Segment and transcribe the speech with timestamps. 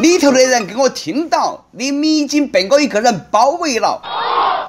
[0.00, 4.00] 里头的人给我听到，你们已经被我一个人包围了。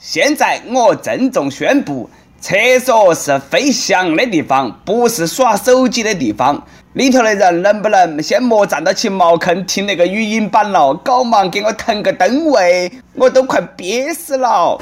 [0.02, 2.10] 现在我郑重宣布，
[2.40, 6.64] 厕所是飞翔的地方，不是耍手机的地方。
[6.94, 10.94] 里头的人能不能先莫站到起茅坑听那个语音版了？
[10.94, 14.80] 搞忙给我腾个灯位，我都快憋死了。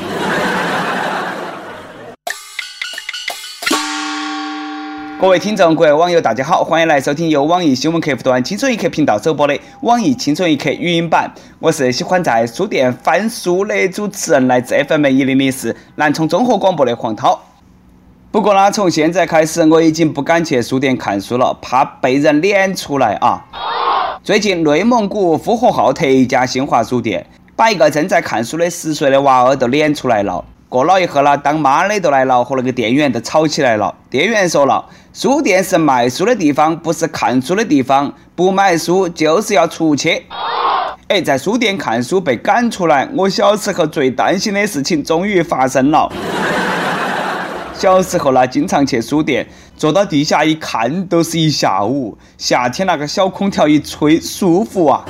[5.23, 11.31] 各位听众、各位网友，大家好，欢迎来收听由网易新闻客户端“青春一刻”频道首播的《网易青春一刻》语音版。
[11.59, 17.39] 我是喜欢在书店翻书的主持人，来自 FM 一零零四南充综合广播的黄涛。
[18.31, 23.45] 不过呢，从现在开始，我已经不敢去书店看书了，怕被人撵出来啊！
[24.25, 30.43] 最近，内蒙古呼和浩特一家新华书店，把一个正在看书的十岁的娃儿都撵出来了。
[30.67, 33.95] 过了一会儿呢，当妈的都来了，和那个店员都吵起来了。
[34.09, 40.25] 店员说了，书店是卖书的地方，不是看书的地方，不买书就是要出去。
[41.07, 46.11] 哎，在书店看书被赶出来，我小时候最担心的事情终于发生了。
[47.75, 49.47] 小时候呢，经常去书店，
[49.77, 52.17] 坐到地下一看，都是一下午。
[52.39, 55.05] 夏天那个小空调一吹，舒服啊。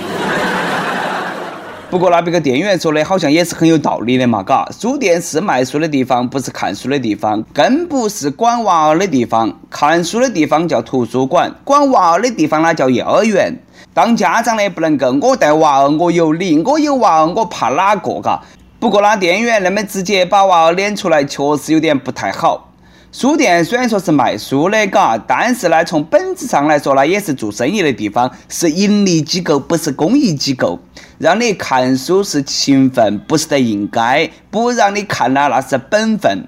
[1.93, 9.55] 不过那边个店员说的好像也是很有道理的嘛，嘎，书店是卖书的地方，不是看书的地方，更不是管娃儿的地方。
[9.69, 13.53] 看书的地方叫图书馆，管娃儿的地方那叫幼儿园。
[13.93, 18.41] 当家长的不能够，我带娃儿我有理，我有娃儿我怕哪个，嘎。
[18.79, 22.71] 不过那店员那么直接把娃儿撵出来，确实有点不太好。
[23.13, 30.79] 书店虽然说是卖书的，嘎，但是呢，从本质上来说呢，也是做生意的地方，是盈利机构，不是公益机构。
[31.19, 36.47] 让你看书是情分，不是得应该；不让你看了，那是本分。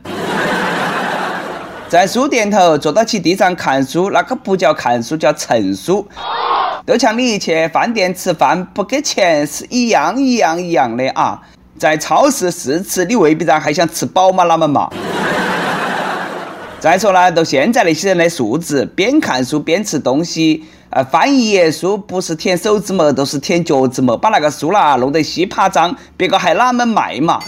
[1.88, 6.08] 在书店头坐到起地上看书，那个不叫看书，叫蹭书。
[6.84, 11.40] 都像你去饭店吃饭不给钱是一样一样一样的啊！
[11.78, 14.46] 在超市试吃，你未必然还想吃饱吗？
[14.46, 14.90] 那么嘛。
[16.86, 27.40] 再说了，到现在那些人的素质，边看书边吃东西，呃，翻一页书不是舔手指模，都是舔脚趾模，把那个书啦弄得稀巴脏，别个还哪门卖嘛？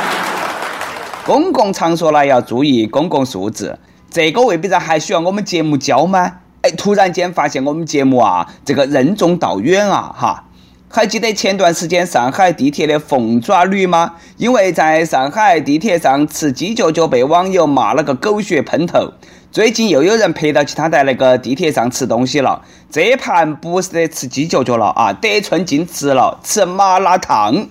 [1.26, 3.78] 公共场所呢要注意公共素质，
[4.10, 6.36] 这个未必然还需要我们节目教吗？
[6.62, 10.44] 哎，突然间发现我们节目啊，这个任重道远啊，哈。
[10.88, 14.14] 还记得前段时间上海地铁的凤爪女吗？
[14.36, 19.12] 因为在上海地铁上吃鸡脚脚被网友骂了个狗血喷头。
[19.50, 27.66] 最近又有人拍到起他在那个地铁上吃东西了，这盘不是得吃鸡脚脚了啊，得寸进尺了，吃麻辣烫。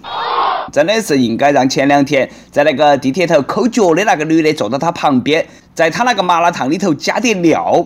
[0.71, 7.85] 真的是应该让前两天在那个地铁头抠脚的那个女的坐到他旁边，在他那个麻辣烫里头加点料。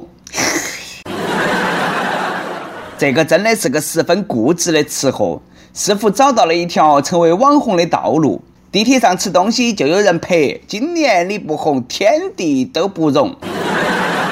[3.00, 5.42] 这个真的是个十分固执的吃货，
[5.74, 8.44] 似乎找到了一条成为网红的道路。
[8.74, 13.34] 地铁上吃东西就有人拍，今年你不红，天地都不容。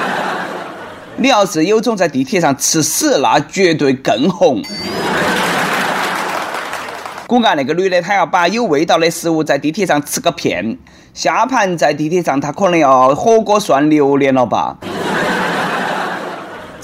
[1.16, 4.62] 你要是有种在地铁上吃屎，那绝对更红。
[7.26, 10.78] 骨干那个女的，她要把有味道的食物在地铁上吃个遍，
[11.14, 14.76] 下盘在地铁上她可能要火锅涮榴莲了吧。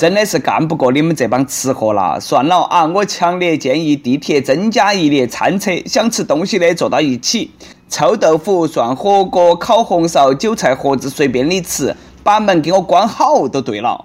[0.03, 2.84] 真的是干不过你们这帮吃货了，算了啊！
[2.88, 7.52] 我强烈建议地铁增加一列餐车，想吃东西的坐到一起，
[7.88, 14.03] 臭豆腐、涮火锅、烤红烧、韭菜盒子随便你吃，把门给我关好就对了。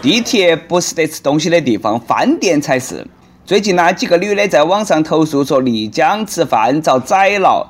[0.00, 3.06] 地铁不是得吃东西的地方，饭店才是。
[3.44, 7.68] 最近那几个女的在网上投诉说丽江吃饭遭宰了，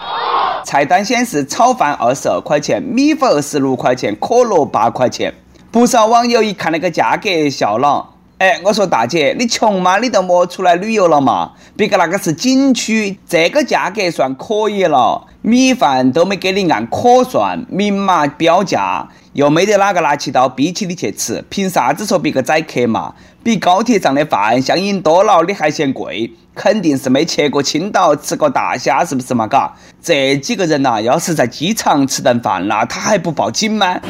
[0.65, 5.34] 菜单显示炒饭二十二块钱，米粉十六块钱，可乐八块钱。
[5.70, 8.08] 不少网友一看那个价格笑了，
[8.38, 9.98] 哎，我说大姐，你穷吗？
[9.98, 11.52] 你都莫出来旅游了嘛？
[11.76, 23.12] 别个那个是景区，这个价格算可以了，米饭都没给你按可算，明码标价，又没得哪个拿起刀逼起你去吃，凭啥子说别个宰客嘛？
[23.42, 26.32] 比高铁上的饭相应多了，你还嫌贵？
[26.54, 29.47] 肯定是没去过青岛吃过大虾，是不是嘛？
[29.47, 34.00] 嘎，这几个人呐，要是在机场吃顿饭，那他还不报警吗？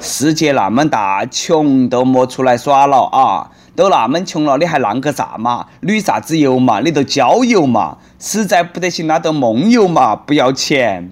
[0.00, 3.50] 世界那么大，穷都莫出来耍了啊！
[3.76, 5.66] 都那么穷了，你还浪个啥嘛？
[5.80, 6.80] 旅啥子游嘛？
[6.80, 7.98] 你都郊游嘛？
[8.18, 10.16] 实在不得行，那都梦游嘛！
[10.16, 11.10] 不要钱。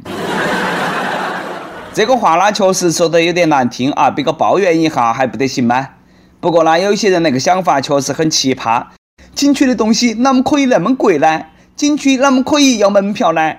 [1.92, 4.10] 这个话呢，确实说得有点难听啊！
[4.10, 5.88] 别个抱怨一下还不得行吗？
[6.40, 8.86] 不过呢，有些人那个想法确实很奇葩。
[9.34, 11.42] 景区的东西啷么可以那么贵呢？
[11.76, 13.52] 景区啷么可以要门票呢？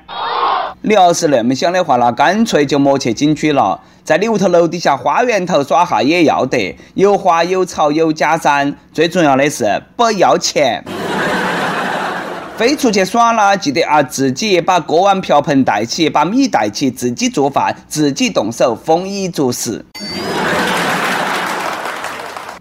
[0.82, 10.82] 你要是那么想的话，那干脆就莫去景区了，在你屋头楼底下花园头耍哈也要得，有花有草有假山，最重要的是不要钱。
[12.56, 19.84] 飞出去耍了，记得啊，自己把锅碗瓢盆带起，把米带起，自己做饭，自己动手，丰衣足食。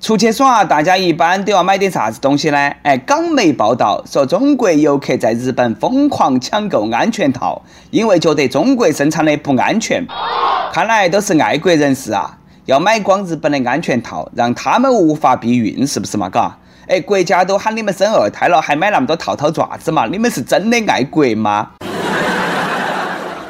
[0.08, 2.56] 出去耍，大家一般都要买点啥子东西呢？
[2.82, 7.60] 哎，港媒报道说，中国游客在日本疯狂抢购安全套，
[7.90, 10.02] 因为觉得中国生产的不安全。
[10.72, 16.30] 看来都是爱国人士啊，要买光日本的安全套，让他们无法避孕，是不是嘛？
[16.30, 16.56] 嘎？
[16.86, 20.06] 哎，国家都喊你们生二胎了，还买那么多套套爪子嘛？
[20.06, 21.68] 你们是真的爱国吗？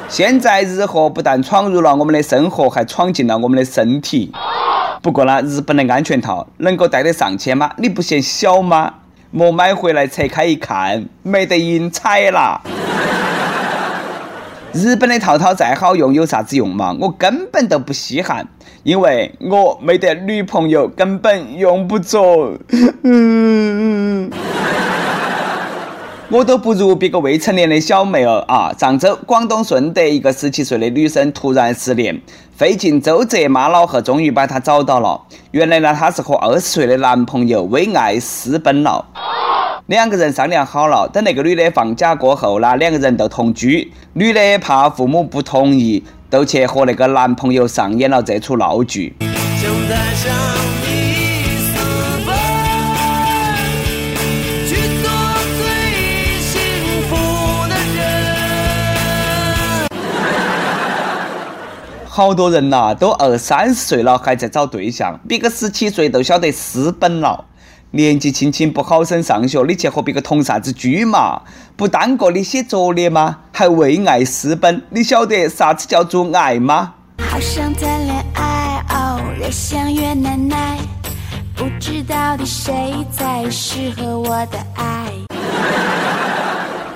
[0.09, 4.33] 现在日货不但闯入了我们的生活，还闯进了我们的身体。
[5.01, 7.71] 不过呢，日本的安全套能够戴得上去吗？
[7.77, 8.95] 你不嫌小吗？
[9.31, 12.61] 莫买回来拆开一看，没得银彩啦。
[14.73, 16.95] 日本的套套再好用，有啥子用嘛？
[16.99, 18.47] 我根本都不稀罕，
[18.83, 22.57] 因为我没得女朋友，根本用不着。
[23.03, 24.29] 嗯，
[26.31, 28.71] 我都不如别个未成年的小妹儿啊！
[28.77, 32.21] 上周，广东顺德一个十七岁的女生突然失联，
[32.55, 35.19] 费尽周折妈老汉终于把她找到了。
[35.49, 39.03] 原来呢，她是和二十岁的男朋友为爱私奔了。
[39.87, 43.91] 两个人商量好了，等那个女的放假过后呢，两个人都同居。
[44.13, 49.15] 女的怕父母不同意，都去和那个男朋友上演了这出闹剧。
[62.19, 67.45] 好多人呐，都二三十岁了还在找对象，别个十七岁都晓得私奔了。
[67.91, 71.43] 年纪轻轻不好生上学，你去和别个同啥子居嘛？
[71.77, 73.37] 不耽搁你写作业吗？
[73.53, 76.95] 还为爱私奔，你晓得啥子叫做爱吗？
[77.19, 80.77] 好想谈恋爱，哦，越想越难耐，
[81.55, 85.13] 不知到底谁才适合我的爱。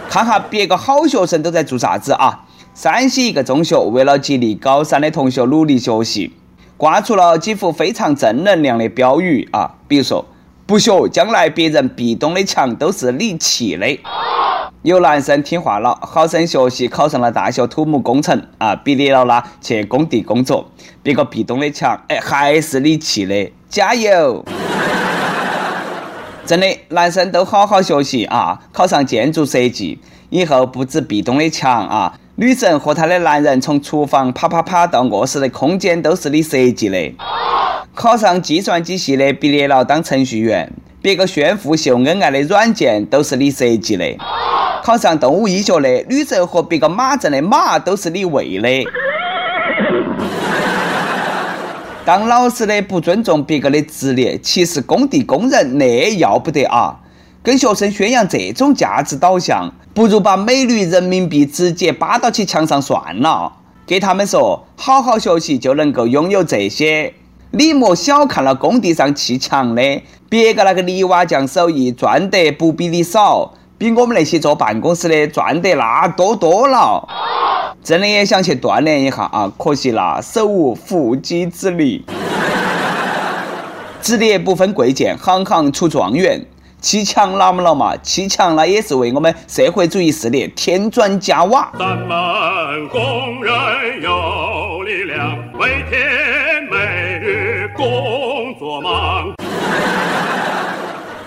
[0.10, 2.42] 看哈，别个好学生都在做啥子啊？
[2.74, 6.34] 山西一个中学为了激励高三的同学努力学习，
[6.76, 10.26] 挂出了几幅非常正能量的标语啊，比如说。
[10.66, 14.00] 不学，将来别人壁咚的墙都是你砌的。
[14.82, 20.72] 有男生听话了，好生学习，考上了大学土木工程啊，毕业了啦，去工地工作。
[21.04, 24.46] 别个壁咚的墙，哎，还是你砌的，加油！
[26.46, 30.00] 真的，男生都好好学习啊，考上建筑设计，
[30.30, 37.14] 以后不止壁咚的墙啊，女神和她的男人从厨房啪啪啪到卧室的空间都是你设计的。
[37.94, 44.18] 考上计算机系的毕业了当程序员，别个炫富秀恩爱的软件都是你设计的；
[44.84, 48.90] 考上动物医学的女神和别个马镇的马都是你喂的。
[52.04, 56.96] 当老师的不尊重别个的职业，歧视工地工人，那要不得啊！
[57.44, 63.54] 跟学生宣扬这种价值导向，不如把美女人民币直接扒到起墙上算了，
[63.86, 67.14] 给他们说好好学习就能够拥有这些。
[67.52, 77.08] 你莫小看了工地上砌墙的，别个那个泥瓦匠手艺赚得不比你少，比我们那些坐办公室的赚得那多多了。
[77.84, 82.04] 真的也想去锻炼一下啊，可惜啦，手无缚鸡之力。
[84.02, 86.44] 职业不分贵贱，行行出状元。
[86.84, 87.96] 砌墙哪么了嘛？
[88.04, 91.72] 砌墙那也是为我们社会主义事业添砖加瓦。
[91.80, 93.54] 咱们工人
[94.02, 96.78] 有力量，每天每
[97.20, 97.72] 日。
[97.74, 99.34] 工作忙，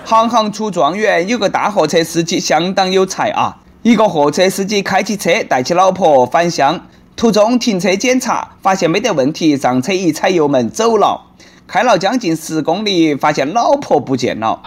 [0.05, 1.27] 行行出状元。
[1.27, 3.57] 有个大货车司机相当有才啊！
[3.83, 6.79] 一个货车司机开起车，带起老婆返乡，
[7.17, 11.23] 途中停车检查，发现没得问题，上车一踩油门走了。
[11.67, 14.61] 开了将近十公里，发现老婆不见了，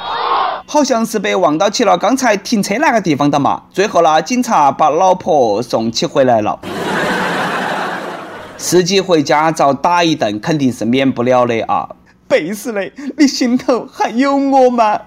[0.72, 3.64] 好像是被忘到起了刚才停车那个地方的嘛。
[3.72, 6.60] 最后呢，警察把老婆送起回来了。
[8.56, 11.90] 司机回家遭打一顿，肯定是免不了的啊！
[12.28, 15.00] 背死嘞，你心头还有我吗？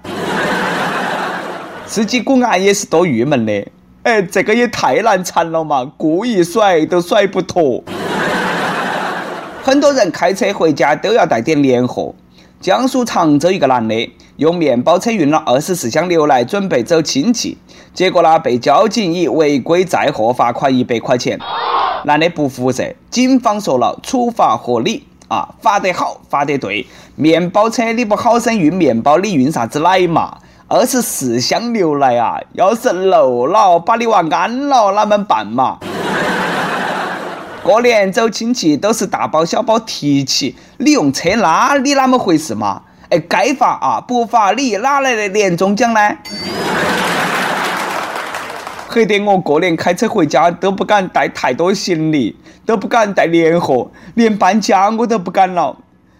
[1.87, 3.65] 司机果然也是多郁闷的。
[4.03, 7.81] 哎，这个也太难缠了嘛，故意甩都甩不脱。
[9.63, 12.13] 很多人开车回家都要带点年货。
[12.63, 17.57] 江苏常州一个男的用面包车运了二十四箱牛奶，准备走亲戚，
[17.93, 21.37] 结果呢被交警以违规载货罚款一百块钱。
[22.05, 26.87] 男的不服噻，警方说了，处罚合理啊，罚得好，罚得对。
[27.17, 30.37] 面包车你不好生运面包，你运啥子奶嘛？
[30.69, 35.79] 二十四箱牛奶啊，要是漏了，把你娃安了，哪们办嘛？
[37.63, 42.81] 过年走亲戚都是大包小包提起，你用车拉，你哪么回事嘛？
[43.09, 46.17] 哎，该罚啊，不罚你哪来的年终奖呢？
[48.89, 55.77] 黑得我过年开车回家都不敢带太多行李，都不敢带年货，连搬家我都不敢了。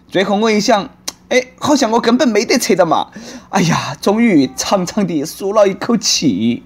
[0.08, 0.88] 最后我一想，
[1.28, 3.08] 哎，好像我根本没得车的嘛。
[3.50, 6.62] 哎呀，终于长长的舒了一口气。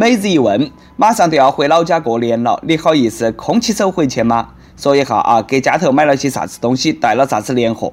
[0.00, 4.48] 每日一问，马上都要回老家过年了，你好意思空起手回去吗？
[4.74, 7.92] 说一下啊，给家头买了些啥子东西，带了啥子年货？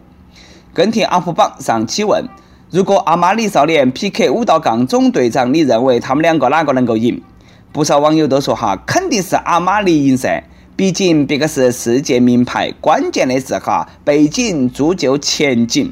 [0.73, 2.23] 跟帖 UP 榜上期问：
[2.71, 7.21] 如果阿玛尼少年 PK 五道杠总队长，你认为他们两个哪个能够赢？
[7.73, 10.41] 不少网友都说哈，肯定是阿玛尼赢噻，
[10.77, 15.91] 毕竟别个是世界名牌，关键的是哈，背景铸就前景。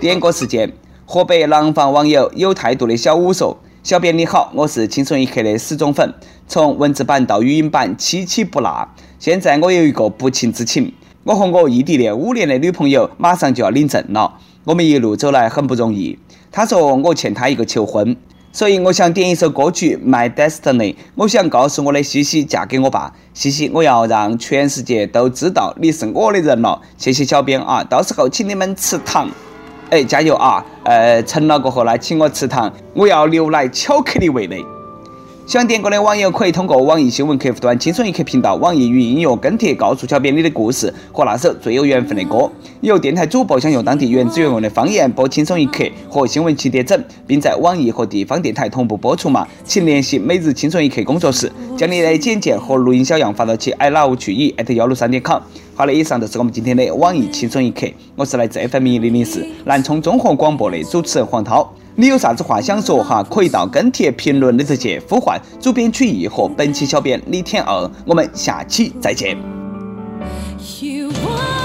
[0.00, 0.72] 点歌时间，
[1.06, 3.56] 河北廊坊网友有态度的小五说。
[3.84, 6.14] 小编你好，我是轻松一刻的死忠粉，
[6.48, 8.88] 从文字版到语音版，期期不落。
[9.18, 10.90] 现在我有一个不情之请，
[11.22, 16.18] 我和我异地恋五年的女朋友马上就要领证了，我们一路走来很不容易。
[16.50, 18.16] 她说我欠她一个求婚，
[18.54, 26.80] 所以我想点一首歌曲《My Destiny》，我想告诉我的西西嫁给我吧，西西，我要让全世界都知道你是我的人了。
[26.96, 29.28] 谢谢小编啊，到时候请你们吃糖。
[29.90, 30.64] 哎，加油啊！
[30.84, 34.56] 呃，成了过后呢，请我吃糖，我要牛奶巧克力味的。
[35.46, 42.50] 想点歌的网友可以通过网易新闻客户端“轻松一刻”频道、网易云音乐跟帖告诉小编你的故事和那首最有缘分的歌。
[42.80, 49.46] 有电台主播想用当地原汁原味的方言播《轻松一刻》和新闻七点整，并在网易和地方电台同步播出吗？
[49.64, 55.42] 请联系每日轻松一刻工作室，将你的简介和录音小样发到其 i love 曲艺幺六三点 com。
[55.74, 57.86] 好了，以上就是我们今天的网易轻松一刻。
[58.16, 61.70] 我是来自 FM 零零四南充综合广播的主持人黄涛。
[61.96, 63.22] 你有啥子话想说哈？
[63.22, 67.90] 可以到跟帖评论里头去呼唤主编曲艺和本期小编李天二。
[68.04, 69.36] 我们下期再见。
[70.80, 71.63] You are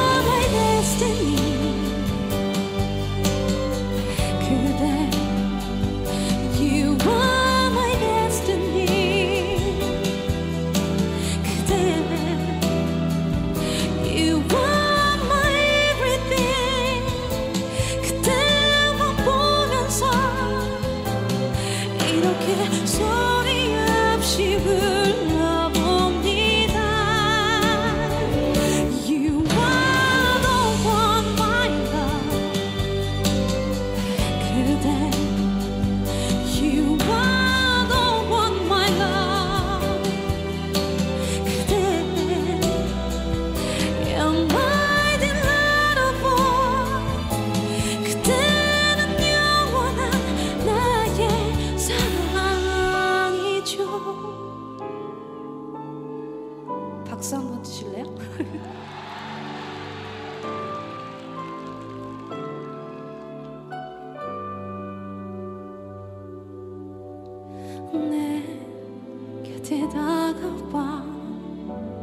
[69.70, 71.04] 곁에 다가와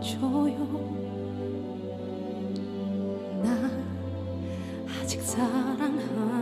[0.00, 0.56] 줘요.
[3.42, 3.68] 나
[4.86, 6.35] 아직 사랑하